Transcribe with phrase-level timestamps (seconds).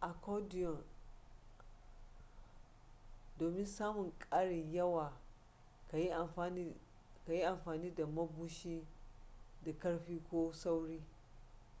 [0.00, 0.78] a accordion
[3.38, 5.12] domin samun karin yawa
[5.90, 5.96] ka
[7.26, 8.84] yi amfani da mabushi
[9.64, 11.02] da ƙarfi ko sauri